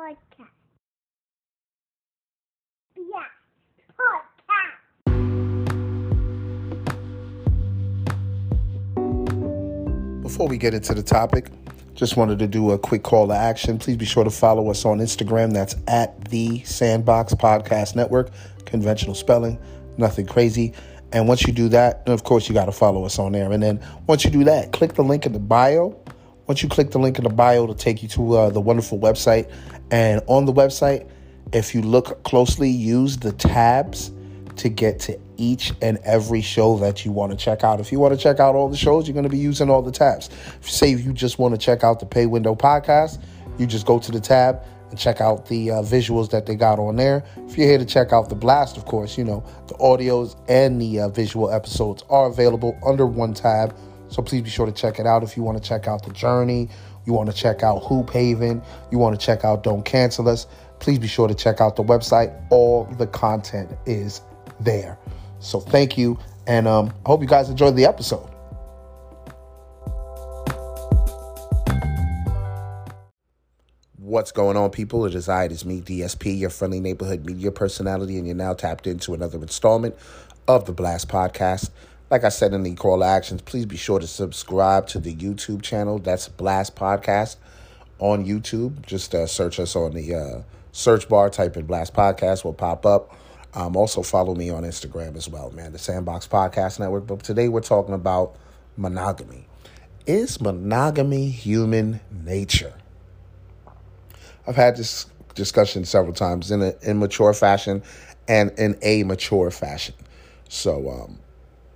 podcast. 0.00 0.48
Yeah, 2.96 3.26
podcast. 3.98 4.22
Before 10.22 10.48
we 10.48 10.56
get 10.56 10.72
into 10.72 10.94
the 10.94 11.02
topic, 11.02 11.50
just 11.94 12.16
wanted 12.16 12.38
to 12.38 12.46
do 12.46 12.70
a 12.70 12.78
quick 12.78 13.02
call 13.02 13.28
to 13.28 13.34
action. 13.34 13.78
Please 13.78 13.98
be 13.98 14.06
sure 14.06 14.24
to 14.24 14.30
follow 14.30 14.70
us 14.70 14.86
on 14.86 15.00
Instagram. 15.00 15.52
That's 15.52 15.76
at 15.86 16.24
the 16.30 16.64
Sandbox 16.64 17.34
Podcast 17.34 17.94
Network. 17.94 18.30
Conventional 18.64 19.14
spelling, 19.14 19.58
nothing 19.98 20.24
crazy. 20.24 20.72
And 21.12 21.28
once 21.28 21.46
you 21.46 21.52
do 21.52 21.68
that, 21.70 22.04
of 22.06 22.24
course, 22.24 22.48
you 22.48 22.54
got 22.54 22.66
to 22.66 22.72
follow 22.72 23.04
us 23.04 23.18
on 23.18 23.32
there. 23.32 23.52
And 23.52 23.62
then 23.62 23.84
once 24.06 24.24
you 24.24 24.30
do 24.30 24.44
that, 24.44 24.72
click 24.72 24.94
the 24.94 25.02
link 25.02 25.26
in 25.26 25.34
the 25.34 25.40
bio. 25.40 26.00
Once 26.50 26.64
you 26.64 26.68
click 26.68 26.90
the 26.90 26.98
link 26.98 27.16
in 27.16 27.22
the 27.22 27.30
bio, 27.30 27.62
it'll 27.62 27.76
take 27.76 28.02
you 28.02 28.08
to 28.08 28.34
uh, 28.36 28.50
the 28.50 28.60
wonderful 28.60 28.98
website. 28.98 29.48
And 29.92 30.20
on 30.26 30.46
the 30.46 30.52
website, 30.52 31.08
if 31.52 31.76
you 31.76 31.80
look 31.80 32.24
closely, 32.24 32.68
use 32.68 33.16
the 33.16 33.30
tabs 33.30 34.10
to 34.56 34.68
get 34.68 34.98
to 34.98 35.16
each 35.36 35.72
and 35.80 35.98
every 35.98 36.40
show 36.40 36.76
that 36.78 37.04
you 37.04 37.12
want 37.12 37.30
to 37.30 37.38
check 37.38 37.62
out. 37.62 37.78
If 37.78 37.92
you 37.92 38.00
want 38.00 38.14
to 38.14 38.20
check 38.20 38.40
out 38.40 38.56
all 38.56 38.68
the 38.68 38.76
shows, 38.76 39.06
you're 39.06 39.12
going 39.12 39.22
to 39.22 39.30
be 39.30 39.38
using 39.38 39.70
all 39.70 39.80
the 39.80 39.92
tabs. 39.92 40.28
If 40.28 40.62
you 40.62 40.72
say 40.72 40.88
you 40.90 41.12
just 41.12 41.38
want 41.38 41.54
to 41.54 41.58
check 41.58 41.84
out 41.84 42.00
the 42.00 42.06
Pay 42.06 42.26
Window 42.26 42.56
podcast, 42.56 43.22
you 43.56 43.64
just 43.64 43.86
go 43.86 44.00
to 44.00 44.10
the 44.10 44.20
tab 44.20 44.60
and 44.90 44.98
check 44.98 45.20
out 45.20 45.46
the 45.46 45.70
uh, 45.70 45.74
visuals 45.82 46.30
that 46.30 46.46
they 46.46 46.56
got 46.56 46.80
on 46.80 46.96
there. 46.96 47.22
If 47.46 47.56
you're 47.56 47.68
here 47.68 47.78
to 47.78 47.86
check 47.86 48.12
out 48.12 48.28
the 48.28 48.34
blast, 48.34 48.76
of 48.76 48.86
course, 48.86 49.16
you 49.16 49.22
know, 49.22 49.44
the 49.68 49.74
audios 49.74 50.36
and 50.48 50.82
the 50.82 50.98
uh, 50.98 51.08
visual 51.10 51.48
episodes 51.48 52.02
are 52.10 52.26
available 52.26 52.76
under 52.84 53.06
one 53.06 53.34
tab. 53.34 53.72
So 54.10 54.22
please 54.22 54.42
be 54.42 54.50
sure 54.50 54.66
to 54.66 54.72
check 54.72 54.98
it 54.98 55.06
out. 55.06 55.22
If 55.22 55.36
you 55.36 55.42
want 55.42 55.62
to 55.62 55.66
check 55.66 55.86
out 55.86 56.04
the 56.04 56.12
journey, 56.12 56.68
you 57.06 57.12
want 57.12 57.30
to 57.30 57.36
check 57.36 57.62
out 57.62 57.78
Hoop 57.84 58.10
Haven, 58.10 58.60
you 58.90 58.98
want 58.98 59.18
to 59.18 59.24
check 59.24 59.44
out 59.44 59.62
Don't 59.62 59.84
Cancel 59.84 60.28
Us, 60.28 60.46
please 60.80 60.98
be 60.98 61.06
sure 61.06 61.28
to 61.28 61.34
check 61.34 61.60
out 61.60 61.76
the 61.76 61.84
website. 61.84 62.34
All 62.50 62.84
the 62.98 63.06
content 63.06 63.70
is 63.86 64.20
there. 64.58 64.98
So 65.38 65.60
thank 65.60 65.96
you, 65.96 66.18
and 66.46 66.66
um, 66.66 66.92
I 67.06 67.08
hope 67.08 67.22
you 67.22 67.28
guys 67.28 67.48
enjoyed 67.48 67.76
the 67.76 67.86
episode. 67.86 68.28
What's 73.96 74.32
going 74.32 74.56
on, 74.56 74.70
people? 74.70 75.06
It 75.06 75.14
is 75.14 75.28
I, 75.28 75.44
it 75.44 75.52
is 75.52 75.64
me, 75.64 75.80
DSP, 75.80 76.36
your 76.36 76.50
friendly 76.50 76.80
neighborhood 76.80 77.24
media 77.24 77.52
personality, 77.52 78.18
and 78.18 78.26
you're 78.26 78.34
now 78.34 78.54
tapped 78.54 78.88
into 78.88 79.14
another 79.14 79.38
installment 79.38 79.94
of 80.48 80.64
the 80.64 80.72
Blast 80.72 81.08
Podcast. 81.08 81.70
Like 82.10 82.24
I 82.24 82.28
said 82.28 82.52
in 82.54 82.64
the 82.64 82.74
call 82.74 82.98
to 82.98 83.04
actions, 83.04 83.40
please 83.40 83.66
be 83.66 83.76
sure 83.76 84.00
to 84.00 84.06
subscribe 84.08 84.88
to 84.88 84.98
the 84.98 85.14
YouTube 85.14 85.62
channel. 85.62 86.00
That's 86.00 86.28
Blast 86.28 86.74
Podcast 86.74 87.36
on 88.00 88.26
YouTube. 88.26 88.84
Just 88.84 89.14
uh, 89.14 89.28
search 89.28 89.60
us 89.60 89.76
on 89.76 89.94
the 89.94 90.16
uh, 90.16 90.42
search 90.72 91.08
bar, 91.08 91.30
type 91.30 91.56
in 91.56 91.66
Blast 91.66 91.94
Podcast, 91.94 92.42
will 92.42 92.52
pop 92.52 92.84
up. 92.84 93.14
Um, 93.54 93.76
also 93.76 94.02
follow 94.02 94.34
me 94.34 94.50
on 94.50 94.64
Instagram 94.64 95.14
as 95.14 95.28
well, 95.28 95.52
man, 95.52 95.70
the 95.70 95.78
Sandbox 95.78 96.26
Podcast 96.26 96.80
Network. 96.80 97.06
But 97.06 97.22
today 97.22 97.48
we're 97.48 97.60
talking 97.60 97.94
about 97.94 98.34
monogamy. 98.76 99.46
Is 100.04 100.40
monogamy 100.40 101.30
human 101.30 102.00
nature? 102.10 102.74
I've 104.48 104.56
had 104.56 104.76
this 104.76 105.06
discussion 105.36 105.84
several 105.84 106.14
times 106.14 106.50
in 106.50 106.60
an 106.60 106.74
immature 106.82 107.34
fashion 107.34 107.84
and 108.26 108.50
in 108.58 108.76
a 108.82 109.04
mature 109.04 109.52
fashion. 109.52 109.94
So, 110.48 110.90
um, 110.90 111.19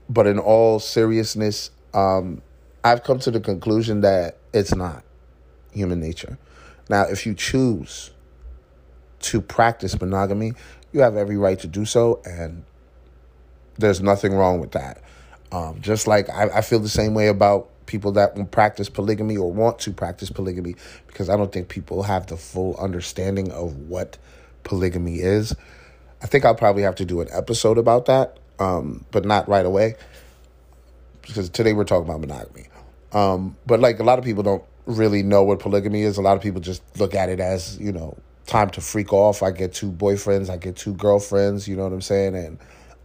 but 0.09 0.27
in 0.27 0.39
all 0.39 0.79
seriousness, 0.79 1.71
um, 1.93 2.43
I've 2.83 3.03
come 3.03 3.19
to 3.21 3.31
the 3.31 3.41
conclusion 3.41 4.03
that 4.03 4.37
it's 4.53 4.75
not 4.75 5.05
human 5.73 6.01
nature. 6.01 6.39
Now, 6.91 7.03
if 7.03 7.25
you 7.27 7.35
choose 7.35 8.11
to 9.21 9.41
practice 9.41 9.99
monogamy, 9.99 10.53
you 10.93 11.01
have 11.01 11.17
every 11.17 11.37
right 11.37 11.59
to 11.61 11.67
do 11.67 11.85
so, 11.85 12.21
and 12.25 12.65
there's 13.79 14.01
nothing 14.01 14.35
wrong 14.35 14.61
with 14.61 14.73
that. 14.73 15.03
Um, 15.51 15.81
just 15.81 16.07
like 16.07 16.29
I, 16.29 16.59
I 16.59 16.61
feel 16.61 16.79
the 16.79 16.89
same 16.89 17.14
way 17.14 17.29
about 17.29 17.70
people 17.87 18.13
that 18.13 18.51
practice 18.51 18.89
polygamy 18.89 19.37
or 19.37 19.53
want 19.53 19.79
to 19.81 19.93
practice 19.93 20.31
polygamy, 20.31 20.77
because 21.07 21.29
I 21.29 21.37
don't 21.37 21.53
think 21.53 21.69
people 21.69 22.03
have 22.03 22.27
the 22.27 22.37
full 22.37 22.77
understanding 22.77 23.51
of 23.51 23.77
what 23.77 24.19
polygamy 24.63 25.17
is. 25.17 25.55
I 26.23 26.27
think 26.27 26.45
I'll 26.45 26.55
probably 26.55 26.83
have 26.83 26.97
to 26.97 27.05
do 27.05 27.20
an 27.20 27.29
episode 27.31 27.79
about 27.79 28.07
that, 28.07 28.39
um, 28.59 29.05
but 29.11 29.25
not 29.25 29.48
right 29.48 29.67
away, 29.67 29.97
because 31.23 31.48
today 31.48 31.73
we're 31.73 31.85
talking 31.85 32.09
about 32.09 32.20
monogamy. 32.20 32.69
Um, 33.13 33.57
but 33.67 33.81
like 33.81 34.01
a 34.01 34.03
lot 34.03 34.19
of 34.19 34.25
people 34.25 34.42
don't 34.42 34.65
really 34.87 35.23
know 35.23 35.42
what 35.42 35.61
polygamy 35.61 36.03
is. 36.03 36.19
A 36.19 36.23
lot 36.23 36.37
of 36.37 36.42
people 36.42 36.61
just 36.61 36.83
look 36.98 37.14
at 37.14 37.29
it 37.29 37.41
as 37.41 37.79
you 37.79 37.93
know 37.93 38.17
time 38.47 38.70
to 38.70 38.81
freak 38.81 39.13
off. 39.13 39.43
I 39.43 39.51
get 39.51 39.73
two 39.73 39.91
boyfriends, 39.91 40.51
I 40.51 40.57
get 40.57 40.77
two 40.77 40.95
girlfriends. 40.95 41.67
You 41.69 41.77
know 41.77 41.85
what 41.85 41.93
I'm 41.93 42.01
saying, 42.01 42.35
and 42.35 42.59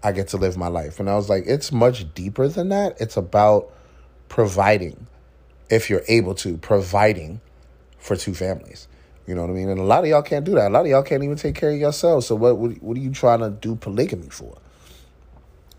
I 0.04 0.12
get 0.12 0.30
to 0.30 0.38
live 0.38 0.58
my 0.58 0.68
life. 0.68 1.00
And 1.00 1.10
I 1.10 1.16
was 1.16 1.30
like, 1.30 1.44
it's 1.46 1.72
much 1.72 2.14
deeper 2.14 2.48
than 2.48 2.70
that. 2.70 3.00
It's 3.00 3.18
about 3.18 3.72
providing, 4.30 5.08
if 5.70 5.90
you're 5.90 6.04
able 6.08 6.36
to, 6.36 6.58
providing 6.58 7.42
for 7.98 8.16
two 8.16 8.34
families. 8.34 8.88
You 9.28 9.36
know 9.36 9.42
what 9.42 9.52
I 9.52 9.54
mean? 9.54 9.70
And 9.70 9.80
a 9.80 9.84
lot 9.84 10.04
of 10.04 10.10
y'all 10.10 10.24
can't 10.24 10.46
do 10.46 10.56
that. 10.56 10.70
A 10.70 10.74
lot 10.74 10.82
of 10.82 10.88
y'all 10.88 11.04
can't 11.04 11.24
even 11.24 11.36
take 11.36 11.56
care 11.56 11.70
of 11.70 11.78
yourselves. 11.78 12.26
So 12.26 12.36
what 12.36 12.58
what, 12.58 12.82
what 12.82 12.98
are 12.98 13.02
you 13.02 13.12
trying 13.12 13.40
to 13.42 13.52
do 13.52 13.76
polygamy 13.76 14.30
for? 14.30 14.58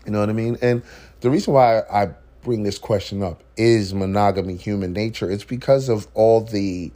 You 0.05 0.11
know 0.11 0.19
what 0.19 0.29
I 0.29 0.33
mean? 0.33 0.57
And 0.61 0.81
the 1.21 1.29
reason 1.29 1.53
why 1.53 1.81
I 1.81 2.11
bring 2.41 2.63
this 2.63 2.77
question 2.77 3.21
up 3.21 3.43
is 3.55 3.93
monogamy 3.93 4.55
human 4.55 4.93
nature. 4.93 5.29
It's 5.29 5.43
because 5.43 5.89
of 5.89 6.07
all 6.13 6.41
the 6.41 6.91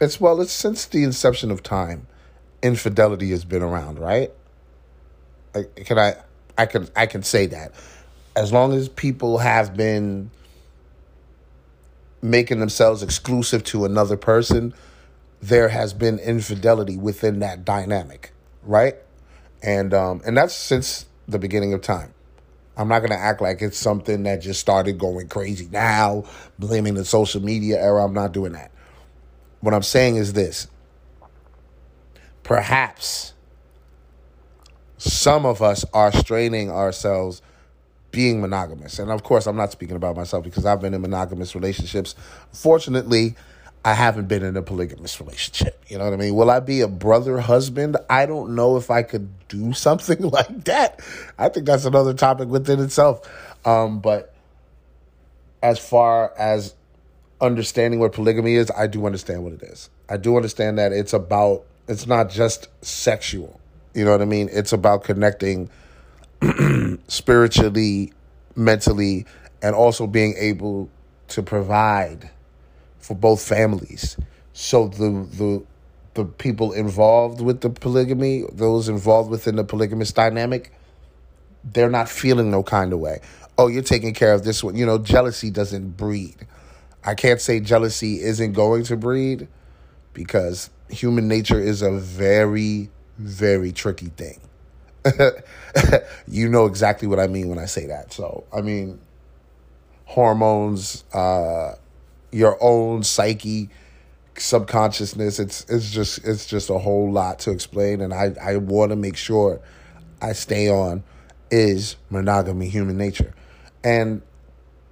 it's 0.00 0.20
well, 0.20 0.40
it's 0.40 0.52
since 0.52 0.86
the 0.86 1.04
inception 1.04 1.50
of 1.52 1.62
time, 1.62 2.08
infidelity 2.60 3.30
has 3.30 3.44
been 3.44 3.62
around, 3.62 4.00
right? 4.00 4.32
I, 5.54 5.64
can 5.76 5.98
I 5.98 6.16
I 6.58 6.66
can 6.66 6.88
I 6.96 7.06
can 7.06 7.22
say 7.22 7.46
that. 7.46 7.72
As 8.34 8.52
long 8.52 8.72
as 8.72 8.88
people 8.88 9.38
have 9.38 9.76
been 9.76 10.30
making 12.20 12.60
themselves 12.60 13.02
exclusive 13.02 13.62
to 13.64 13.84
another 13.84 14.16
person, 14.16 14.74
there 15.40 15.68
has 15.68 15.92
been 15.92 16.18
infidelity 16.18 16.96
within 16.96 17.40
that 17.40 17.64
dynamic, 17.64 18.32
right? 18.62 18.96
And 19.62 19.94
um, 19.94 20.20
and 20.26 20.36
that's 20.36 20.54
since 20.54 21.06
the 21.28 21.38
beginning 21.38 21.72
of 21.72 21.82
time. 21.82 22.14
I'm 22.76 22.88
not 22.88 23.00
gonna 23.00 23.20
act 23.20 23.40
like 23.40 23.60
it's 23.62 23.78
something 23.78 24.22
that 24.24 24.40
just 24.40 24.60
started 24.60 24.98
going 24.98 25.28
crazy 25.28 25.68
now, 25.70 26.24
blaming 26.58 26.94
the 26.94 27.04
social 27.04 27.42
media 27.42 27.80
era. 27.80 28.04
I'm 28.04 28.14
not 28.14 28.32
doing 28.32 28.52
that. 28.52 28.70
What 29.60 29.74
I'm 29.74 29.82
saying 29.82 30.16
is 30.16 30.32
this. 30.32 30.68
Perhaps 32.42 33.34
some 34.96 35.46
of 35.46 35.62
us 35.62 35.84
are 35.92 36.12
straining 36.12 36.70
ourselves 36.70 37.42
being 38.12 38.40
monogamous. 38.40 38.98
And 38.98 39.10
of 39.10 39.22
course, 39.22 39.46
I'm 39.46 39.56
not 39.56 39.72
speaking 39.72 39.96
about 39.96 40.16
myself 40.16 40.44
because 40.44 40.64
I've 40.64 40.80
been 40.80 40.94
in 40.94 41.00
monogamous 41.00 41.54
relationships. 41.54 42.14
Fortunately, 42.52 43.34
I 43.84 43.94
haven't 43.94 44.28
been 44.28 44.44
in 44.44 44.56
a 44.56 44.62
polygamous 44.62 45.20
relationship. 45.20 45.84
You 45.88 45.98
know 45.98 46.04
what 46.04 46.12
I 46.12 46.16
mean? 46.16 46.34
Will 46.34 46.50
I 46.50 46.60
be 46.60 46.82
a 46.82 46.88
brother 46.88 47.40
husband? 47.40 47.96
I 48.08 48.26
don't 48.26 48.54
know 48.54 48.76
if 48.76 48.90
I 48.90 49.02
could 49.02 49.30
do 49.48 49.72
something 49.72 50.20
like 50.30 50.64
that. 50.64 51.00
I 51.38 51.48
think 51.48 51.66
that's 51.66 51.84
another 51.84 52.14
topic 52.14 52.48
within 52.48 52.80
itself. 52.80 53.28
Um, 53.64 54.00
but 54.00 54.34
as 55.62 55.78
far 55.78 56.32
as 56.38 56.74
understanding 57.40 57.98
what 57.98 58.12
polygamy 58.12 58.54
is, 58.54 58.70
I 58.70 58.86
do 58.86 59.04
understand 59.04 59.42
what 59.42 59.52
it 59.52 59.62
is. 59.62 59.90
I 60.08 60.16
do 60.16 60.36
understand 60.36 60.78
that 60.78 60.92
it's 60.92 61.12
about, 61.12 61.64
it's 61.88 62.06
not 62.06 62.30
just 62.30 62.68
sexual. 62.84 63.60
You 63.94 64.04
know 64.04 64.12
what 64.12 64.22
I 64.22 64.26
mean? 64.26 64.48
It's 64.52 64.72
about 64.72 65.04
connecting 65.04 65.70
spiritually, 67.08 68.12
mentally, 68.54 69.26
and 69.60 69.74
also 69.74 70.06
being 70.06 70.34
able 70.38 70.88
to 71.28 71.42
provide 71.42 72.30
for 73.02 73.14
both 73.14 73.42
families. 73.46 74.16
So 74.54 74.88
the 74.88 75.26
the 75.36 75.62
the 76.14 76.24
people 76.24 76.72
involved 76.72 77.40
with 77.40 77.60
the 77.60 77.70
polygamy, 77.70 78.44
those 78.52 78.88
involved 78.88 79.30
within 79.30 79.56
the 79.56 79.64
polygamous 79.64 80.12
dynamic, 80.12 80.72
they're 81.64 81.90
not 81.90 82.08
feeling 82.08 82.50
no 82.50 82.62
kind 82.62 82.92
of 82.92 82.98
way. 82.98 83.20
Oh, 83.58 83.66
you're 83.66 83.82
taking 83.82 84.14
care 84.14 84.32
of 84.32 84.44
this 84.44 84.62
one. 84.62 84.76
You 84.76 84.86
know, 84.86 84.98
jealousy 84.98 85.50
doesn't 85.50 85.96
breed. 85.96 86.36
I 87.04 87.14
can't 87.14 87.40
say 87.40 87.60
jealousy 87.60 88.20
isn't 88.20 88.52
going 88.52 88.84
to 88.84 88.96
breed 88.96 89.48
because 90.12 90.70
human 90.88 91.28
nature 91.28 91.58
is 91.58 91.82
a 91.82 91.90
very, 91.90 92.90
very 93.18 93.72
tricky 93.72 94.06
thing. 94.08 94.40
you 96.28 96.48
know 96.48 96.66
exactly 96.66 97.08
what 97.08 97.18
I 97.18 97.26
mean 97.26 97.48
when 97.48 97.58
I 97.58 97.66
say 97.66 97.86
that. 97.86 98.12
So, 98.12 98.44
I 98.52 98.60
mean, 98.60 99.00
hormones, 100.04 101.04
uh, 101.12 101.74
your 102.32 102.58
own 102.60 103.02
psyche, 103.04 103.68
subconsciousness, 104.36 105.38
it's 105.38 105.64
it's 105.68 105.90
just 105.90 106.24
it's 106.24 106.46
just 106.46 106.70
a 106.70 106.78
whole 106.78 107.12
lot 107.12 107.38
to 107.40 107.50
explain 107.50 108.00
and 108.00 108.12
I 108.12 108.34
I 108.42 108.56
want 108.56 108.90
to 108.90 108.96
make 108.96 109.16
sure 109.16 109.60
I 110.20 110.32
stay 110.32 110.68
on 110.68 111.04
is 111.50 111.96
monogamy 112.10 112.68
human 112.68 112.96
nature. 112.96 113.34
And 113.84 114.22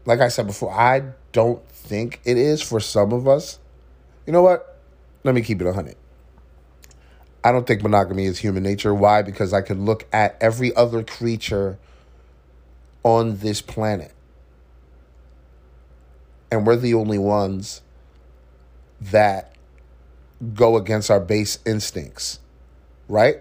like 0.05 0.21
I 0.21 0.29
said 0.29 0.47
before, 0.47 0.73
I 0.73 1.03
don't 1.33 1.67
think 1.69 2.21
it 2.25 2.37
is 2.37 2.61
for 2.61 2.81
some 2.81 3.13
of 3.13 3.27
us. 3.27 3.59
You 4.27 4.33
know 4.33 4.43
what? 4.43 4.71
let 5.25 5.35
me 5.35 5.43
keep 5.43 5.61
it 5.61 5.65
100. 5.65 5.97
I 7.43 7.53
don't 7.53 7.67
think 7.67 7.83
monogamy 7.83 8.27
is 8.27 8.39
human 8.39 8.63
nature. 8.63 8.95
Why? 8.95 9.23
Because 9.23 9.53
I 9.53 9.63
can 9.63 9.85
look 9.85 10.07
at 10.13 10.37
every 10.41 10.75
other 10.77 11.03
creature 11.03 11.79
on 13.03 13.39
this 13.39 13.63
planet. 13.63 14.13
And 16.51 16.67
we're 16.67 16.77
the 16.77 16.95
only 16.95 17.19
ones 17.19 17.83
that 19.01 19.55
go 20.55 20.77
against 20.77 21.11
our 21.11 21.21
base 21.21 21.59
instincts, 21.65 22.41
right? 23.09 23.37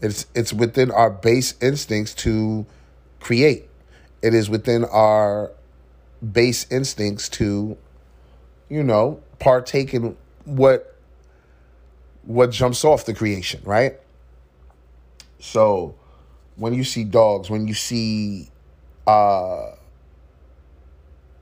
It's 0.00 0.26
it's 0.34 0.52
within 0.52 0.90
our 0.90 1.10
base 1.10 1.54
instincts 1.62 2.14
to 2.16 2.66
create. 3.20 3.68
It 4.22 4.34
is 4.34 4.50
within 4.50 4.84
our 4.84 5.52
base 6.32 6.66
instincts 6.70 7.28
to, 7.30 7.76
you 8.68 8.82
know, 8.82 9.22
partake 9.38 9.94
in 9.94 10.16
what 10.44 10.94
what 12.22 12.50
jumps 12.50 12.84
off 12.84 13.04
the 13.04 13.14
creation, 13.14 13.60
right? 13.64 13.98
So 15.38 15.94
when 16.56 16.74
you 16.74 16.84
see 16.84 17.04
dogs, 17.04 17.50
when 17.50 17.66
you 17.68 17.74
see 17.74 18.50
uh 19.06 19.72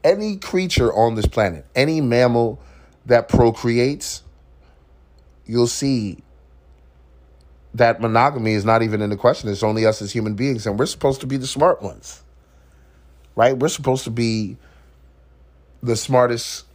any 0.05 0.37
creature 0.37 0.93
on 0.93 1.15
this 1.15 1.27
planet, 1.27 1.67
any 1.75 2.01
mammal 2.01 2.61
that 3.07 3.29
procreates, 3.29 4.23
you'll 5.47 5.67
see 5.67 6.19
that 7.75 8.01
monogamy 8.01 8.53
is 8.53 8.65
not 8.65 8.83
even 8.83 9.01
in 9.01 9.11
the 9.11 9.17
question. 9.17 9.49
It's 9.49 9.63
only 9.63 9.87
us 9.87 10.03
as 10.03 10.13
human 10.13 10.35
beings, 10.35 10.67
and 10.67 10.79
we're 10.79 10.87
supposed 10.87 11.21
to 11.23 11.27
be 11.27 11.37
the 11.37 11.47
smart 11.47 11.83
ones, 11.83 12.23
right? 13.35 13.57
We're 13.57 13.69
supposed 13.69 14.05
to 14.05 14.11
be 14.11 14.57
the 15.83 15.97
smartest 15.97 16.67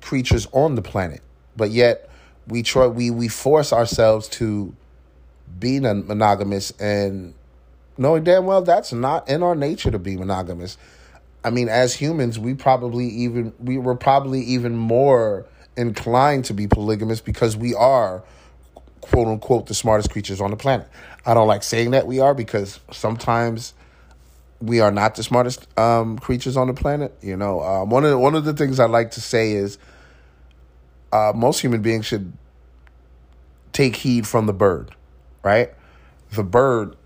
creatures 0.00 0.46
on 0.52 0.74
the 0.74 0.82
planet, 0.82 1.20
but 1.56 1.70
yet 1.70 2.08
we 2.48 2.62
try 2.62 2.86
we 2.86 3.10
we 3.10 3.28
force 3.28 3.72
ourselves 3.72 4.28
to 4.28 4.74
be 5.58 5.80
monogamous 5.80 6.70
and 6.72 7.34
knowing 7.98 8.24
damn 8.24 8.44
well 8.44 8.62
that's 8.62 8.92
not 8.92 9.28
in 9.28 9.42
our 9.42 9.54
nature 9.54 9.90
to 9.90 9.98
be 9.98 10.16
monogamous. 10.16 10.78
I 11.46 11.50
mean, 11.50 11.68
as 11.68 11.94
humans, 11.94 12.40
we 12.40 12.54
probably 12.54 13.06
even 13.06 13.52
we 13.60 13.78
were 13.78 13.94
probably 13.94 14.40
even 14.40 14.76
more 14.76 15.46
inclined 15.76 16.44
to 16.46 16.54
be 16.54 16.66
polygamous 16.66 17.20
because 17.20 17.56
we 17.56 17.72
are 17.72 18.24
quote 19.00 19.28
unquote 19.28 19.68
the 19.68 19.74
smartest 19.74 20.10
creatures 20.10 20.40
on 20.40 20.50
the 20.50 20.56
planet. 20.56 20.88
I 21.24 21.34
don't 21.34 21.46
like 21.46 21.62
saying 21.62 21.92
that 21.92 22.04
we 22.04 22.18
are 22.18 22.34
because 22.34 22.80
sometimes 22.90 23.74
we 24.60 24.80
are 24.80 24.90
not 24.90 25.14
the 25.14 25.22
smartest 25.22 25.68
um, 25.78 26.18
creatures 26.18 26.56
on 26.56 26.66
the 26.66 26.74
planet. 26.74 27.16
You 27.22 27.36
know, 27.36 27.62
um, 27.62 27.90
one 27.90 28.02
of 28.02 28.10
the, 28.10 28.18
one 28.18 28.34
of 28.34 28.44
the 28.44 28.52
things 28.52 28.80
I 28.80 28.86
like 28.86 29.12
to 29.12 29.20
say 29.20 29.52
is 29.52 29.78
uh, 31.12 31.30
most 31.32 31.60
human 31.60 31.80
beings 31.80 32.06
should 32.06 32.32
take 33.72 33.94
heed 33.94 34.26
from 34.26 34.46
the 34.46 34.52
bird, 34.52 34.96
right? 35.44 35.72
The 36.32 36.42
bird 36.42 36.96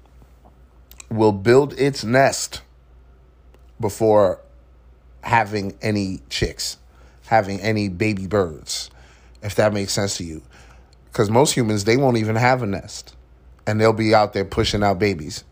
will 1.11 1.33
build 1.33 1.79
its 1.79 2.05
nest 2.05 2.63
before 3.81 4.41
having 5.23 5.77
any 5.83 6.21
chicks, 6.29 6.77
having 7.27 7.61
any 7.61 7.89
baby 7.89 8.27
birds, 8.27 8.91
if 9.43 9.55
that 9.57 9.73
makes 9.73 9.93
sense 9.93 10.17
to 10.19 10.25
you. 10.25 10.43
Because 11.07 11.31
most 11.31 11.53
humans, 11.53 11.85
they 11.85 11.97
won't 11.97 12.17
even 12.17 12.37
have 12.37 12.63
a 12.63 12.67
nest 12.67 13.17
and 13.67 13.81
they'll 13.81 13.93
be 13.93 14.15
out 14.15 14.33
there 14.33 14.45
pushing 14.45 14.83
out 14.83 14.99
babies. 14.99 15.45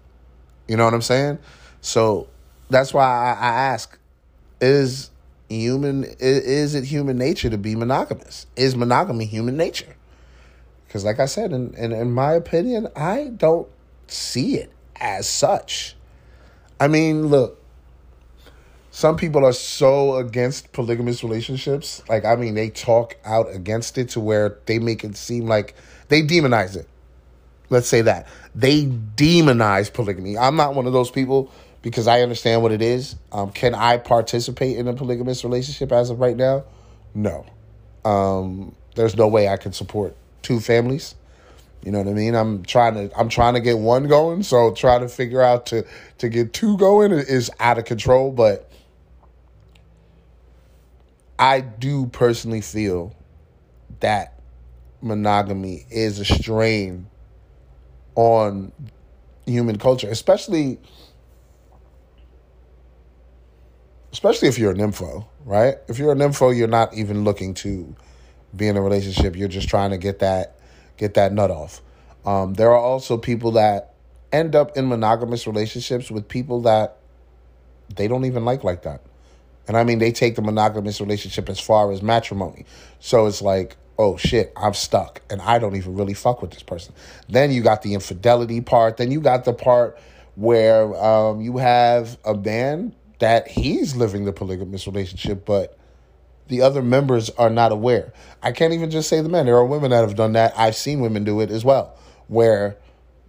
You 0.67 0.77
know 0.77 0.85
what 0.85 0.95
I'm 0.95 1.03
saying? 1.03 1.39
So 1.81 2.29
that's 2.71 2.93
why 2.93 3.05
I, 3.05 3.31
I 3.33 3.55
ask 3.73 3.99
is 4.61 5.11
human 5.49 6.05
is, 6.19 6.75
it 6.75 6.85
human 6.85 7.17
nature 7.17 7.51
to 7.51 7.59
be 7.59 7.75
monogamous? 7.75 8.47
Is 8.57 8.77
monogamy 8.77 9.25
human 9.25 9.57
nature? 9.57 9.97
Because, 10.87 11.05
like 11.05 11.21
I 11.21 11.27
said, 11.27 11.53
in, 11.53 11.75
in, 11.75 11.93
in 11.93 12.13
my 12.13 12.33
opinion, 12.33 12.89
I 12.97 13.31
don't 13.37 13.69
see 14.07 14.57
it 14.57 14.73
as 14.97 15.29
such. 15.29 15.95
I 16.81 16.89
mean, 16.89 17.27
look, 17.27 17.58
some 18.99 19.17
people 19.17 19.45
are 19.45 19.53
so 19.53 20.17
against 20.17 20.73
polygamous 20.73 21.23
relationships. 21.23 22.03
Like, 22.09 22.25
I 22.25 22.35
mean, 22.35 22.55
they 22.55 22.69
talk 22.69 23.17
out 23.25 23.47
against 23.55 23.97
it 23.97 24.09
to 24.09 24.21
where 24.21 24.59
they 24.67 24.81
make 24.81 25.05
it 25.05 25.17
seem 25.17 25.47
like 25.47 25.77
they 26.09 26.21
demonize 26.21 26.77
it. 26.77 26.89
Let's 27.71 27.87
say 27.87 28.03
that. 28.03 28.27
They 28.57 28.87
demonize 28.87 29.93
polygamy. 29.93 30.37
I'm 30.37 30.57
not 30.57 30.75
one 30.75 30.89
of 30.89 30.93
those 30.93 31.13
people 31.13 31.49
because 31.81 32.09
I 32.09 32.23
understand 32.23 32.61
what 32.61 32.73
it 32.73 32.83
is. 32.83 33.15
Um, 33.31 33.53
can 33.53 33.73
I 33.73 33.99
participate 33.99 34.77
in 34.77 34.89
a 34.89 34.95
polygamous 34.95 35.45
relationship 35.45 35.93
as 35.93 36.11
of 36.11 36.19
right 36.19 36.37
now? 36.37 36.65
No. 37.15 37.47
Um, 38.05 38.75
there's 38.97 39.17
no 39.17 39.29
way 39.29 39.47
I 39.47 39.59
can 39.59 39.73
support 39.73 40.17
two 40.43 40.59
families. 40.59 41.15
You 41.85 41.93
know 41.93 41.99
what 41.99 42.09
I 42.09 42.15
mean? 42.15 42.35
I'm 42.35 42.65
trying 42.65 42.95
to 42.95 43.17
I'm 43.17 43.29
trying 43.29 43.55
to 43.55 43.61
get 43.61 43.79
one 43.79 44.09
going, 44.09 44.43
so 44.43 44.75
trying 44.75 45.03
to 45.03 45.09
figure 45.09 45.41
out 45.41 45.67
to 45.67 45.87
to 46.19 46.29
get 46.29 46.53
two 46.53 46.77
going 46.79 47.13
is 47.13 47.49
out 47.61 47.79
of 47.79 47.85
control, 47.85 48.33
but 48.33 48.69
I 51.39 51.61
do 51.61 52.07
personally 52.07 52.61
feel 52.61 53.15
that 54.01 54.41
monogamy 55.01 55.87
is 55.91 56.19
a 56.19 56.25
strain 56.25 57.09
on 58.15 58.73
human 59.47 59.79
culture, 59.79 60.09
especially 60.11 60.79
especially 64.13 64.49
if 64.49 64.59
you're 64.59 64.73
a 64.73 64.75
nympho, 64.75 65.27
right? 65.45 65.77
If 65.87 65.99
you're 65.99 66.13
a 66.13 66.17
nympho, 66.17 66.57
you're 66.57 66.67
not 66.67 66.95
even 66.95 67.25
looking 67.25 67.55
to 67.55 67.95
be 68.57 68.67
in 68.67 68.77
a 68.77 68.83
relationship. 68.83 69.37
You're 69.37 69.49
just 69.49 69.69
trying 69.69 69.91
to 69.91 69.99
get 69.99 70.19
that 70.21 70.59
get 70.97 71.15
that 71.15 71.33
nut 71.33 71.51
off. 71.51 71.81
Um, 72.27 72.55
there 72.55 72.71
are 72.71 72.79
also 72.79 73.17
people 73.17 73.53
that 73.53 73.95
end 74.33 74.57
up 74.57 74.77
in 74.77 74.89
monogamous 74.89 75.47
relationships 75.47 76.11
with 76.11 76.29
people 76.29 76.63
that 76.63 76.97
they 77.95 78.09
don't 78.09 78.25
even 78.25 78.45
like 78.45 78.65
like 78.65 78.83
that. 78.83 79.03
And 79.69 79.77
I 79.77 79.85
mean, 79.85 79.99
they 79.99 80.11
take 80.11 80.35
the 80.35 80.43
monogamous 80.43 81.01
relationship 81.01 81.49
as 81.49 81.61
far 81.61 81.93
as 81.93 82.03
matrimony. 82.03 82.65
So 82.99 83.27
it's 83.27 83.43
like, 83.43 83.77
oh 83.99 84.17
shit, 84.17 84.53
I'm 84.57 84.75
stuck 84.75 85.21
and 85.31 85.43
I 85.43 85.59
don't 85.59 85.77
even 85.77 85.95
really 85.95 86.15
fuck 86.15 86.41
with 86.41 86.53
this 86.53 86.63
person. 86.63 86.95
Then 87.29 87.53
you 87.53 87.63
got 87.63 87.83
the 87.83 87.95
infidelity 87.95 88.61
part. 88.63 88.97
Then 88.97 89.11
you 89.11 89.21
got 89.21 89.45
the 89.45 89.53
part 89.53 89.99
where 90.37 90.97
um, 90.97 91.41
you 91.41 91.59
have 91.59 92.17
a 92.25 92.35
man 92.35 92.95
that 93.19 93.49
he's 93.49 93.97
living 93.97 94.25
the 94.25 94.33
polygamous 94.33 94.87
relationship, 94.87 95.45
but 95.45 95.77
the 96.47 96.63
other 96.63 96.81
members 96.81 97.29
are 97.31 97.51
not 97.51 97.73
aware. 97.73 98.13
I 98.43 98.53
can't 98.53 98.73
even 98.73 98.91
just 98.91 99.09
say 99.09 99.21
the 99.21 99.29
men. 99.29 99.47
There 99.47 99.57
are 99.57 99.67
women 99.67 99.91
that 99.91 100.01
have 100.01 100.15
done 100.15 100.33
that. 100.33 100.55
I've 100.57 100.77
seen 100.77 101.01
women 101.01 101.25
do 101.25 101.41
it 101.41 101.51
as 101.51 101.65
well, 101.65 101.97
where 102.29 102.77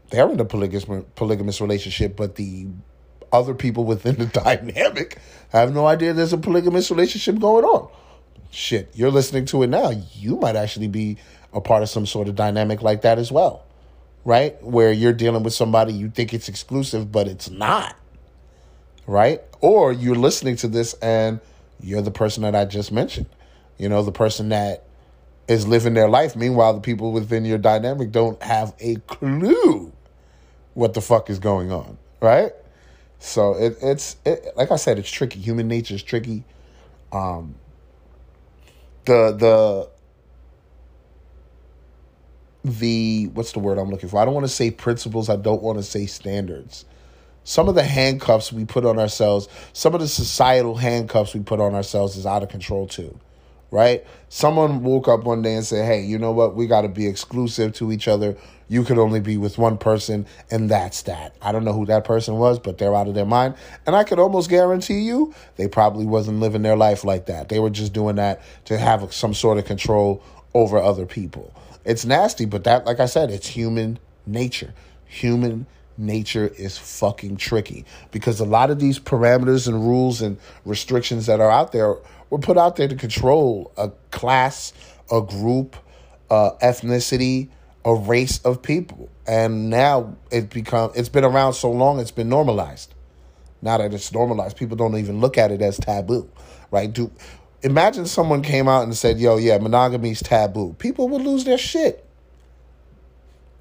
they're 0.09 0.29
in 0.29 0.39
a 0.39 0.45
polygamous 0.45 1.03
polygamous 1.15 1.59
relationship, 1.59 2.15
but 2.15 2.35
the 2.35 2.67
other 3.31 3.53
people 3.53 3.83
within 3.83 4.15
the 4.15 4.25
dynamic 4.43 5.17
have 5.49 5.73
no 5.73 5.87
idea 5.87 6.13
there's 6.13 6.33
a 6.33 6.37
polygamous 6.37 6.91
relationship 6.91 7.39
going 7.39 7.65
on. 7.65 7.89
Shit, 8.51 8.91
you're 8.93 9.11
listening 9.11 9.45
to 9.45 9.63
it 9.63 9.67
now. 9.67 9.91
You 10.13 10.37
might 10.37 10.55
actually 10.55 10.87
be 10.87 11.17
a 11.53 11.61
part 11.61 11.83
of 11.83 11.89
some 11.89 12.05
sort 12.05 12.27
of 12.27 12.35
dynamic 12.35 12.81
like 12.81 13.01
that 13.01 13.19
as 13.19 13.31
well, 13.31 13.63
right? 14.25 14.61
Where 14.63 14.91
you're 14.91 15.13
dealing 15.13 15.43
with 15.43 15.53
somebody 15.53 15.93
you 15.93 16.09
think 16.09 16.33
it's 16.33 16.49
exclusive, 16.49 17.11
but 17.11 17.27
it's 17.27 17.49
not, 17.49 17.95
right? 19.07 19.41
Or 19.61 19.91
you're 19.91 20.15
listening 20.15 20.55
to 20.57 20.67
this 20.67 20.93
and 20.95 21.39
you're 21.81 22.01
the 22.01 22.11
person 22.11 22.43
that 22.43 22.55
I 22.55 22.65
just 22.65 22.91
mentioned, 22.91 23.27
you 23.77 23.89
know, 23.89 24.03
the 24.03 24.11
person 24.11 24.49
that 24.49 24.83
is 25.47 25.67
living 25.67 25.93
their 25.93 26.09
life. 26.09 26.35
Meanwhile, 26.35 26.75
the 26.75 26.81
people 26.81 27.11
within 27.11 27.45
your 27.45 27.57
dynamic 27.57 28.11
don't 28.11 28.41
have 28.43 28.73
a 28.79 28.95
clue 29.07 29.91
what 30.73 30.93
the 30.93 31.01
fuck 31.01 31.29
is 31.29 31.39
going 31.39 31.71
on, 31.71 31.97
right? 32.21 32.53
So 33.19 33.53
it, 33.53 33.77
it's 33.81 34.15
it, 34.25 34.53
like 34.55 34.71
I 34.71 34.77
said, 34.77 34.97
it's 34.97 35.11
tricky. 35.11 35.39
Human 35.39 35.67
nature 35.67 35.93
is 35.93 36.03
tricky. 36.03 36.45
Um, 37.11 37.55
the 39.05 39.31
the 39.31 39.89
the 42.63 43.27
what's 43.33 43.51
the 43.51 43.59
word 43.59 43.77
I'm 43.77 43.89
looking 43.89 44.09
for? 44.09 44.19
I 44.19 44.25
don't 44.25 44.33
want 44.33 44.45
to 44.45 44.53
say 44.53 44.71
principles. 44.71 45.29
I 45.29 45.35
don't 45.35 45.61
want 45.61 45.77
to 45.77 45.83
say 45.83 46.05
standards. 46.05 46.85
Some 47.43 47.67
of 47.67 47.75
the 47.75 47.83
handcuffs 47.83 48.53
we 48.53 48.63
put 48.65 48.85
on 48.85 48.99
ourselves, 48.99 49.47
some 49.73 49.93
of 49.93 50.01
the 50.01 50.07
societal 50.07 50.75
handcuffs 50.75 51.33
we 51.33 51.41
put 51.41 51.59
on 51.59 51.73
ourselves 51.73 52.15
is 52.15 52.25
out 52.25 52.43
of 52.43 52.49
control 52.49 52.87
too 52.87 53.19
right? 53.71 54.05
Someone 54.29 54.83
woke 54.83 55.07
up 55.07 55.23
one 55.23 55.41
day 55.41 55.55
and 55.55 55.65
said, 55.65 55.85
hey, 55.85 56.01
you 56.01 56.17
know 56.17 56.31
what? 56.31 56.55
We 56.55 56.67
got 56.67 56.81
to 56.81 56.89
be 56.89 57.07
exclusive 57.07 57.73
to 57.73 57.91
each 57.91 58.07
other. 58.07 58.35
You 58.67 58.83
could 58.83 58.99
only 58.99 59.19
be 59.19 59.37
with 59.37 59.57
one 59.57 59.77
person, 59.77 60.27
and 60.51 60.69
that's 60.69 61.01
that. 61.03 61.35
I 61.41 61.51
don't 61.51 61.65
know 61.65 61.73
who 61.73 61.87
that 61.87 62.03
person 62.03 62.35
was, 62.35 62.59
but 62.59 62.77
they're 62.77 62.95
out 62.95 63.07
of 63.07 63.15
their 63.15 63.25
mind. 63.25 63.55
And 63.87 63.95
I 63.95 64.03
could 64.03 64.19
almost 64.19 64.49
guarantee 64.49 64.99
you 64.99 65.33
they 65.55 65.67
probably 65.67 66.05
wasn't 66.05 66.39
living 66.39 66.61
their 66.61 66.77
life 66.77 67.03
like 67.03 67.25
that. 67.25 67.49
They 67.49 67.59
were 67.59 67.71
just 67.71 67.93
doing 67.93 68.17
that 68.17 68.41
to 68.65 68.77
have 68.77 69.11
some 69.11 69.33
sort 69.33 69.57
of 69.57 69.65
control 69.65 70.21
over 70.53 70.77
other 70.77 71.07
people. 71.07 71.53
It's 71.83 72.05
nasty, 72.05 72.45
but 72.45 72.63
that, 72.65 72.85
like 72.85 72.99
I 72.99 73.07
said, 73.07 73.31
it's 73.31 73.47
human 73.47 73.97
nature. 74.27 74.73
Human 75.05 75.65
nature 75.99 76.47
is 76.47 76.77
fucking 76.77 77.37
tricky 77.37 77.85
because 78.11 78.39
a 78.39 78.45
lot 78.45 78.69
of 78.69 78.79
these 78.79 78.97
parameters 78.99 79.67
and 79.67 79.85
rules 79.85 80.21
and 80.21 80.37
restrictions 80.65 81.25
that 81.25 81.39
are 81.39 81.51
out 81.51 81.71
there 81.71 81.95
were 82.29 82.39
put 82.39 82.57
out 82.57 82.75
there 82.75 82.87
to 82.87 82.95
control 82.95 83.71
a 83.77 83.89
class, 84.11 84.73
a 85.11 85.21
group, 85.21 85.75
uh, 86.29 86.51
ethnicity, 86.61 87.49
a 87.85 87.93
race 87.93 88.39
of 88.43 88.61
people, 88.61 89.09
and 89.27 89.69
now 89.69 90.15
it 90.31 90.49
become 90.49 90.91
it's 90.95 91.09
been 91.09 91.23
around 91.23 91.53
so 91.53 91.71
long, 91.71 91.99
it's 91.99 92.11
been 92.11 92.29
normalized. 92.29 92.93
Now 93.61 93.77
that 93.77 93.93
it's 93.93 94.13
normalized, 94.13 94.57
people 94.57 94.77
don't 94.77 94.97
even 94.97 95.19
look 95.19 95.37
at 95.37 95.51
it 95.51 95.61
as 95.61 95.77
taboo, 95.77 96.29
right? 96.71 96.91
Do 96.91 97.11
imagine 97.61 98.05
someone 98.05 98.41
came 98.41 98.67
out 98.67 98.83
and 98.83 98.95
said, 98.95 99.19
"Yo, 99.19 99.37
yeah, 99.37 99.57
monogamy's 99.57 100.21
taboo." 100.21 100.73
People 100.79 101.09
would 101.09 101.21
lose 101.21 101.45
their 101.45 101.57
shit. 101.57 102.05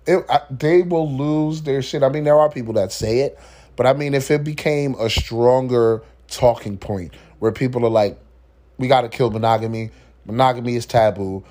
It, 0.09 0.25
I, 0.31 0.41
they 0.50 0.83
will 0.83 1.11
lose 1.11 1.62
their 1.62 1.83
shit. 1.83 2.03
I 2.03 2.09
mean, 2.09 2.25
there 2.25 2.38
are 2.38 2.50
people 2.50 2.73
that 2.75 2.93
say 2.93 3.21
it, 3.21 3.38
but 3.77 3.87
I 3.87 3.93
mean, 3.93 4.15
if 4.15 4.31
it 4.31 4.43
became 4.43 4.95
a 4.95 5.11
stronger 5.11 6.03
talking 6.29 6.79
point 6.79 7.15
where 7.41 7.53
people 7.53 7.85
are 7.85 7.91
like, 7.91 8.19
"We 8.79 8.88
got 8.88 9.03
to 9.03 9.11
kill 9.11 9.31
monogamy. 9.31 9.91
Monogamy 10.25 10.77
is 10.77 10.87
taboo." 10.87 11.45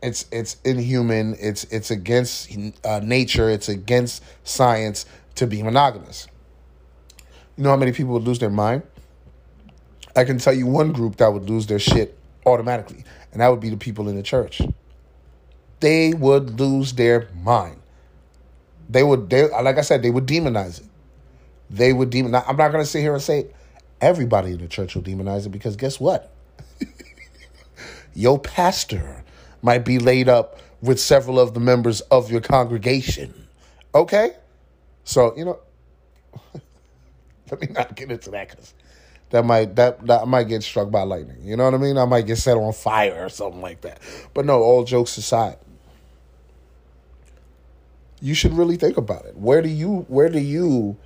It's 0.00 0.26
it's 0.30 0.56
inhuman. 0.64 1.36
It's 1.40 1.64
it's 1.64 1.90
against 1.90 2.56
uh, 2.84 3.00
nature. 3.00 3.50
It's 3.50 3.68
against 3.68 4.22
science 4.44 5.04
to 5.34 5.48
be 5.48 5.64
monogamous. 5.64 6.28
You 7.56 7.64
know 7.64 7.70
how 7.70 7.76
many 7.76 7.90
people 7.90 8.12
would 8.12 8.24
lose 8.24 8.38
their 8.38 8.50
mind? 8.50 8.84
I 10.14 10.22
can 10.22 10.38
tell 10.38 10.52
you 10.54 10.68
one 10.68 10.92
group 10.92 11.16
that 11.16 11.32
would 11.32 11.50
lose 11.50 11.66
their 11.66 11.80
shit 11.80 12.16
automatically, 12.46 13.04
and 13.32 13.40
that 13.40 13.48
would 13.48 13.60
be 13.60 13.70
the 13.70 13.76
people 13.76 14.08
in 14.08 14.14
the 14.14 14.22
church. 14.22 14.62
They 15.80 16.14
would 16.14 16.60
lose 16.60 16.92
their 16.92 17.28
mind. 17.42 17.80
They 18.88 19.02
would, 19.02 19.28
they 19.30 19.48
like 19.48 19.78
I 19.78 19.82
said, 19.82 20.02
they 20.02 20.10
would 20.10 20.26
demonize 20.26 20.80
it. 20.80 20.86
They 21.70 21.92
would 21.92 22.10
demon. 22.10 22.34
I'm 22.34 22.56
not 22.56 22.68
to 22.68 22.84
sit 22.84 23.00
here 23.00 23.14
and 23.14 23.22
say 23.22 23.46
everybody 24.00 24.52
in 24.52 24.58
the 24.58 24.68
church 24.68 24.94
will 24.94 25.02
demonize 25.02 25.46
it 25.46 25.50
because 25.50 25.76
guess 25.76 25.98
what? 25.98 26.32
Your 28.14 28.38
pastor 28.38 29.24
might 29.62 29.84
be 29.84 29.98
laid 29.98 30.28
up 30.28 30.60
with 30.80 31.00
several 31.00 31.40
of 31.40 31.54
the 31.54 31.60
members 31.60 32.00
of 32.02 32.30
your 32.30 32.40
congregation. 32.40 33.34
Okay? 33.94 34.32
So, 35.04 35.36
you 35.36 35.44
know, 35.44 35.58
let 37.50 37.60
me 37.60 37.68
not 37.70 37.96
get 37.96 38.10
into 38.10 38.30
that 38.30 38.48
because 38.48 38.74
that 39.30 39.44
might 39.44 39.74
that 39.76 40.06
that 40.06 40.28
might 40.28 40.44
get 40.44 40.62
struck 40.62 40.90
by 40.90 41.02
lightning. 41.02 41.38
You 41.42 41.56
know 41.56 41.64
what 41.64 41.74
I 41.74 41.78
mean? 41.78 41.98
I 41.98 42.04
might 42.04 42.26
get 42.26 42.36
set 42.36 42.56
on 42.56 42.72
fire 42.72 43.24
or 43.24 43.28
something 43.28 43.60
like 43.60 43.80
that. 43.82 44.00
But 44.34 44.44
no, 44.44 44.60
all 44.62 44.84
jokes 44.84 45.16
aside, 45.16 45.56
you 48.26 48.34
should 48.34 48.54
really 48.54 48.74
think 48.74 48.96
about 48.96 49.24
it. 49.24 49.36
Where 49.36 49.62
do 49.62 49.68
you 49.68 50.04
where 50.08 50.28
do 50.28 50.40
you 50.40 50.96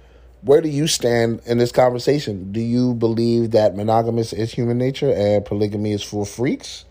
where 0.41 0.63
do 0.63 0.71
you 0.71 0.87
stand 0.87 1.43
in 1.45 1.59
this 1.59 1.71
conversation? 1.71 2.51
Do 2.51 2.61
you 2.61 2.95
believe 2.95 3.51
that 3.51 3.77
monogamous 3.77 4.33
is 4.33 4.53
human 4.53 4.79
nature 4.79 5.13
and 5.13 5.45
polygamy 5.45 5.93
is 5.93 6.03
for 6.03 6.25
freaks? 6.25 6.87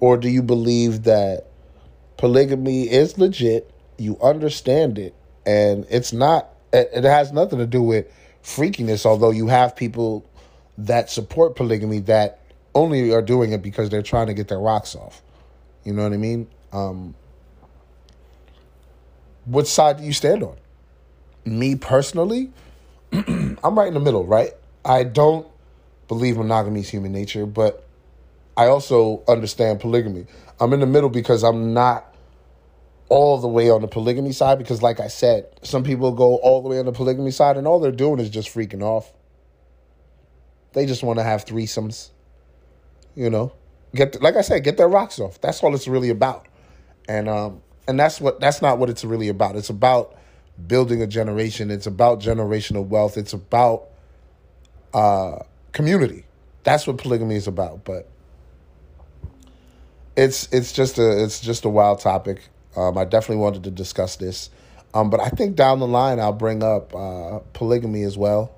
Or 0.00 0.16
do 0.16 0.30
you 0.30 0.42
believe 0.42 1.02
that 1.02 1.48
polygamy 2.16 2.88
is 2.88 3.18
legit, 3.18 3.70
you 3.98 4.18
understand 4.22 4.98
it, 4.98 5.14
and 5.44 5.84
it's 5.90 6.14
not 6.14 6.48
it 6.72 7.04
has 7.04 7.30
nothing 7.30 7.58
to 7.58 7.66
do 7.66 7.82
with 7.82 8.06
freakiness, 8.42 9.04
although 9.04 9.32
you 9.32 9.48
have 9.48 9.76
people 9.76 10.24
that 10.78 11.10
support 11.10 11.56
polygamy 11.56 11.98
that 12.00 12.40
only 12.74 13.12
are 13.12 13.20
doing 13.20 13.52
it 13.52 13.60
because 13.60 13.90
they're 13.90 14.00
trying 14.00 14.28
to 14.28 14.34
get 14.34 14.48
their 14.48 14.60
rocks 14.60 14.96
off. 14.96 15.20
You 15.84 15.92
know 15.92 16.04
what 16.04 16.14
I 16.14 16.16
mean? 16.16 16.48
Um, 16.72 17.14
what 19.48 19.66
side 19.66 19.98
do 19.98 20.04
you 20.04 20.12
stand 20.12 20.42
on? 20.42 20.56
Me 21.44 21.74
personally, 21.74 22.52
I'm 23.12 23.78
right 23.78 23.88
in 23.88 23.94
the 23.94 24.00
middle, 24.00 24.26
right? 24.26 24.52
I 24.84 25.04
don't 25.04 25.46
believe 26.06 26.36
monogamy 26.36 26.80
is 26.80 26.88
human 26.88 27.12
nature, 27.12 27.46
but 27.46 27.86
I 28.56 28.66
also 28.66 29.22
understand 29.26 29.80
polygamy. 29.80 30.26
I'm 30.60 30.72
in 30.72 30.80
the 30.80 30.86
middle 30.86 31.08
because 31.08 31.42
I'm 31.42 31.72
not 31.72 32.14
all 33.08 33.38
the 33.38 33.48
way 33.48 33.70
on 33.70 33.80
the 33.80 33.88
polygamy 33.88 34.32
side 34.32 34.58
because 34.58 34.82
like 34.82 35.00
I 35.00 35.08
said, 35.08 35.46
some 35.62 35.82
people 35.82 36.12
go 36.12 36.36
all 36.36 36.62
the 36.62 36.68
way 36.68 36.78
on 36.78 36.84
the 36.84 36.92
polygamy 36.92 37.30
side 37.30 37.56
and 37.56 37.66
all 37.66 37.80
they're 37.80 37.90
doing 37.90 38.20
is 38.20 38.28
just 38.28 38.52
freaking 38.54 38.82
off. 38.82 39.12
They 40.74 40.84
just 40.84 41.02
want 41.02 41.18
to 41.18 41.22
have 41.22 41.46
threesomes. 41.46 42.10
You 43.14 43.30
know, 43.30 43.52
get 43.94 44.20
like 44.20 44.36
I 44.36 44.42
said, 44.42 44.62
get 44.62 44.76
their 44.76 44.88
rocks 44.88 45.18
off. 45.18 45.40
That's 45.40 45.62
all 45.62 45.74
it's 45.74 45.88
really 45.88 46.10
about. 46.10 46.46
And 47.08 47.28
um 47.28 47.62
and 47.88 47.98
that's 47.98 48.20
what 48.20 48.38
that's 48.38 48.62
not 48.62 48.78
what 48.78 48.90
it's 48.90 49.04
really 49.04 49.28
about. 49.28 49.56
It's 49.56 49.70
about 49.70 50.14
building 50.66 51.02
a 51.02 51.06
generation. 51.06 51.70
It's 51.70 51.86
about 51.86 52.20
generational 52.20 52.86
wealth. 52.86 53.16
It's 53.16 53.32
about 53.32 53.88
uh 54.94 55.38
community. 55.72 56.24
That's 56.64 56.86
what 56.86 56.98
polygamy 56.98 57.36
is 57.36 57.46
about, 57.46 57.84
but 57.84 58.08
it's 60.16 60.52
it's 60.52 60.72
just 60.72 60.98
a 60.98 61.24
it's 61.24 61.40
just 61.40 61.64
a 61.64 61.68
wild 61.68 62.00
topic. 62.00 62.42
Um, 62.76 62.98
I 62.98 63.04
definitely 63.04 63.42
wanted 63.42 63.64
to 63.64 63.70
discuss 63.70 64.16
this, 64.16 64.50
um, 64.92 65.08
but 65.10 65.20
I 65.20 65.30
think 65.30 65.56
down 65.56 65.80
the 65.80 65.86
line 65.86 66.20
I'll 66.20 66.32
bring 66.32 66.62
up 66.62 66.94
uh, 66.94 67.38
polygamy 67.54 68.02
as 68.02 68.18
well. 68.18 68.54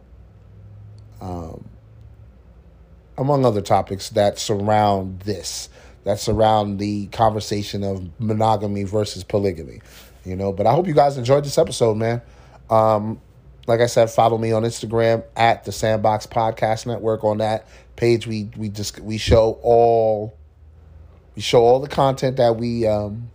Um, 1.20 1.68
among 3.16 3.44
other 3.44 3.60
topics 3.60 4.08
that 4.10 4.38
surround 4.38 5.20
this, 5.20 5.68
that 6.04 6.18
surround 6.18 6.78
the 6.78 7.06
conversation 7.08 7.84
of 7.84 8.08
monogamy 8.20 8.84
versus 8.84 9.24
polygamy, 9.24 9.80
you 10.24 10.36
know. 10.36 10.52
But 10.52 10.66
I 10.66 10.72
hope 10.72 10.86
you 10.86 10.94
guys 10.94 11.16
enjoyed 11.18 11.44
this 11.44 11.58
episode, 11.58 11.96
man. 11.96 12.22
Um, 12.68 13.20
like 13.66 13.80
I 13.80 13.86
said, 13.86 14.10
follow 14.10 14.38
me 14.38 14.52
on 14.52 14.62
Instagram 14.62 15.24
at 15.36 15.64
the 15.64 15.72
Sandbox 15.72 16.26
Podcast 16.26 16.86
Network. 16.86 17.24
On 17.24 17.38
that 17.38 17.68
page, 17.96 18.26
we 18.26 18.50
we 18.56 18.68
just 18.68 18.98
we 19.00 19.18
show 19.18 19.58
all 19.62 20.36
we 21.36 21.42
show 21.42 21.62
all 21.62 21.80
the 21.80 21.88
content 21.88 22.38
that 22.38 22.56
we 22.56 22.86
um, 22.86 23.30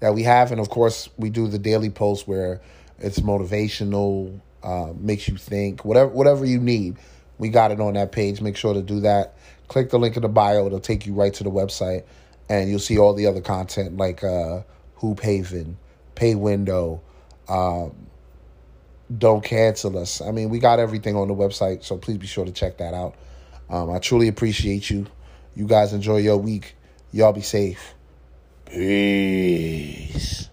that 0.00 0.14
we 0.14 0.24
have, 0.24 0.50
and 0.50 0.60
of 0.60 0.68
course, 0.70 1.08
we 1.16 1.30
do 1.30 1.46
the 1.46 1.58
daily 1.58 1.90
post 1.90 2.26
where 2.26 2.60
it's 2.98 3.20
motivational, 3.20 4.40
uh, 4.62 4.92
makes 4.96 5.28
you 5.28 5.36
think, 5.36 5.84
whatever 5.84 6.10
whatever 6.10 6.44
you 6.44 6.58
need. 6.58 6.96
We 7.38 7.48
got 7.48 7.70
it 7.70 7.80
on 7.80 7.94
that 7.94 8.12
page. 8.12 8.40
Make 8.40 8.56
sure 8.56 8.74
to 8.74 8.82
do 8.82 9.00
that. 9.00 9.36
Click 9.72 9.88
the 9.88 9.98
link 9.98 10.16
in 10.16 10.22
the 10.22 10.28
bio. 10.28 10.66
It'll 10.66 10.80
take 10.80 11.06
you 11.06 11.14
right 11.14 11.32
to 11.32 11.44
the 11.44 11.50
website, 11.50 12.04
and 12.50 12.68
you'll 12.68 12.78
see 12.78 12.98
all 12.98 13.14
the 13.14 13.26
other 13.26 13.40
content 13.40 13.96
like 13.96 14.22
uh, 14.22 14.64
Hoop 14.96 15.20
Haven, 15.20 15.78
Pay 16.14 16.34
Window, 16.34 17.00
um, 17.48 17.94
Don't 19.16 19.42
Cancel 19.42 19.96
Us. 19.96 20.20
I 20.20 20.30
mean, 20.30 20.50
we 20.50 20.58
got 20.58 20.78
everything 20.78 21.16
on 21.16 21.28
the 21.28 21.34
website, 21.34 21.84
so 21.84 21.96
please 21.96 22.18
be 22.18 22.26
sure 22.26 22.44
to 22.44 22.52
check 22.52 22.76
that 22.76 22.92
out. 22.92 23.14
Um, 23.70 23.90
I 23.90 23.98
truly 23.98 24.28
appreciate 24.28 24.90
you. 24.90 25.06
You 25.56 25.66
guys 25.66 25.94
enjoy 25.94 26.18
your 26.18 26.36
week. 26.36 26.76
Y'all 27.10 27.32
be 27.32 27.40
safe. 27.40 27.94
Peace. 28.66 30.50